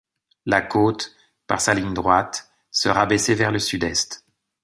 La 0.47 0.63
côte, 0.63 1.15
par 1.45 1.59
une 1.69 1.75
ligne 1.75 1.93
droite, 1.93 2.49
se 2.71 2.89
rabaissait 2.89 3.35
vers 3.35 3.51
le 3.51 3.59
sud-est. 3.59 4.25